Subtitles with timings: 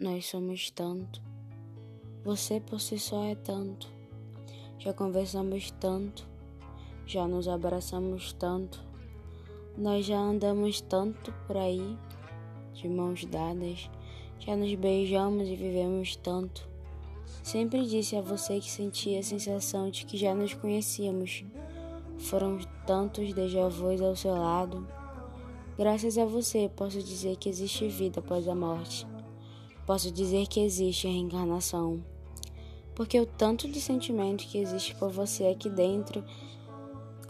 [0.00, 1.22] Nós somos tanto.
[2.24, 3.88] Você por si só é tanto.
[4.78, 6.26] Já conversamos tanto.
[7.06, 8.82] Já nos abraçamos tanto.
[9.76, 11.96] Nós já andamos tanto por aí,
[12.74, 13.88] de mãos dadas.
[14.40, 16.68] Já nos beijamos e vivemos tanto.
[17.42, 21.44] Sempre disse a você que sentia a sensação de que já nos conhecíamos.
[22.18, 24.86] Foram tantos déjà vus ao seu lado.
[25.78, 29.06] Graças a você, posso dizer que existe vida após a morte.
[29.86, 32.04] Posso dizer que existe a reencarnação.
[32.94, 36.24] Porque o tanto de sentimento que existe por você aqui dentro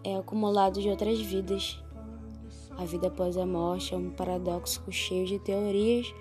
[0.04, 1.78] é acumulado de outras vidas.
[2.76, 6.12] A vida após a morte é um paradoxo cheio de teorias,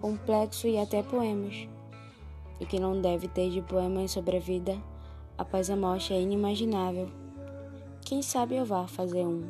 [0.00, 1.68] complexo e até poemas.
[2.60, 4.76] O que não deve ter de poemas sobre a vida
[5.38, 7.08] após a morte é inimaginável.
[8.04, 9.44] Quem sabe eu vá fazer um.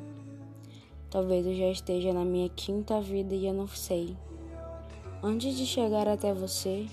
[1.11, 4.17] Talvez eu já esteja na minha quinta vida e eu não sei.
[5.21, 6.87] Antes de chegar até você,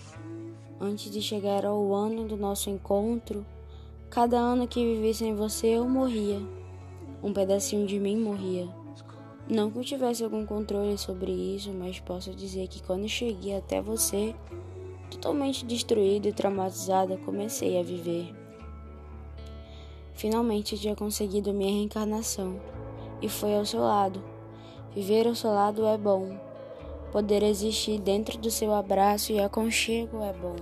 [0.81, 3.45] antes de chegar ao ano do nosso encontro,
[4.09, 6.41] cada ano que vivi sem você eu morria.
[7.21, 8.67] Um pedacinho de mim morria.
[9.47, 13.79] Não que eu tivesse algum controle sobre isso, mas posso dizer que quando cheguei até
[13.79, 14.33] você,
[15.11, 18.33] totalmente destruída e traumatizada, comecei a viver.
[20.15, 22.59] Finalmente tinha conseguido minha reencarnação
[23.21, 24.23] e foi ao seu lado.
[24.95, 26.54] Viver ao seu lado é bom.
[27.15, 30.57] Poder existir dentro do seu abraço e aconchego é bom.